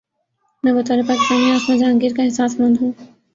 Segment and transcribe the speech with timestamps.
[0.63, 2.91] میں بطور پاکستانی عاصمہ جہانگیر کا احساس مند ہوں۔